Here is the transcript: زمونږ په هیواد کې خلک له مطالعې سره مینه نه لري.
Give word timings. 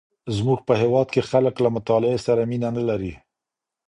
زمونږ 0.35 0.59
په 0.67 0.73
هیواد 0.81 1.07
کې 1.13 1.27
خلک 1.29 1.55
له 1.65 1.69
مطالعې 1.75 2.19
سره 2.27 2.41
مینه 2.51 2.69
نه 2.77 2.83
لري. 2.89 3.13